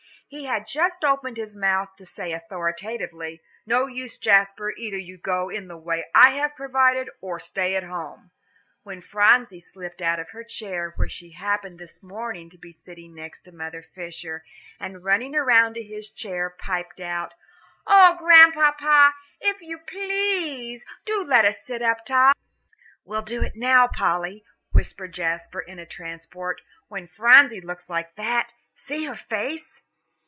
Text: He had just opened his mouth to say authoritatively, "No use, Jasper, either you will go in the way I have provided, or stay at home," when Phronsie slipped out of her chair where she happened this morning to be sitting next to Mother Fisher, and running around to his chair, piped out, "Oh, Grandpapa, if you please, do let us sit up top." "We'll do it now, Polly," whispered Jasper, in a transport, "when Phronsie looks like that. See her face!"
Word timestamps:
He 0.33 0.45
had 0.45 0.65
just 0.65 1.03
opened 1.03 1.35
his 1.35 1.57
mouth 1.57 1.89
to 1.97 2.05
say 2.05 2.31
authoritatively, 2.31 3.41
"No 3.65 3.87
use, 3.87 4.17
Jasper, 4.17 4.71
either 4.77 4.95
you 4.97 5.15
will 5.15 5.19
go 5.21 5.49
in 5.49 5.67
the 5.67 5.75
way 5.75 6.05
I 6.15 6.29
have 6.29 6.55
provided, 6.55 7.09
or 7.19 7.37
stay 7.37 7.75
at 7.75 7.83
home," 7.83 8.31
when 8.83 9.01
Phronsie 9.01 9.59
slipped 9.59 10.01
out 10.01 10.19
of 10.21 10.29
her 10.29 10.45
chair 10.45 10.93
where 10.95 11.09
she 11.09 11.31
happened 11.31 11.79
this 11.79 12.01
morning 12.01 12.49
to 12.49 12.57
be 12.57 12.71
sitting 12.71 13.13
next 13.13 13.41
to 13.41 13.51
Mother 13.51 13.81
Fisher, 13.81 14.45
and 14.79 15.03
running 15.03 15.35
around 15.35 15.73
to 15.73 15.83
his 15.83 16.09
chair, 16.09 16.49
piped 16.49 17.01
out, 17.01 17.33
"Oh, 17.85 18.15
Grandpapa, 18.17 19.13
if 19.41 19.61
you 19.61 19.79
please, 19.79 20.85
do 21.05 21.25
let 21.25 21.43
us 21.43 21.61
sit 21.65 21.81
up 21.81 22.05
top." 22.05 22.37
"We'll 23.03 23.21
do 23.21 23.43
it 23.43 23.57
now, 23.57 23.85
Polly," 23.89 24.45
whispered 24.71 25.11
Jasper, 25.11 25.59
in 25.59 25.77
a 25.77 25.85
transport, 25.85 26.61
"when 26.87 27.05
Phronsie 27.05 27.59
looks 27.59 27.89
like 27.89 28.15
that. 28.15 28.53
See 28.73 29.03
her 29.03 29.17
face!" 29.17 29.81